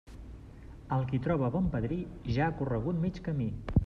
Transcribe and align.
El 0.95 1.03
qui 1.11 1.19
troba 1.27 1.49
bon 1.55 1.67
padrí, 1.75 1.99
ja 2.39 2.47
ha 2.47 2.57
corregut 2.63 3.05
mig 3.05 3.21
camí. 3.29 3.51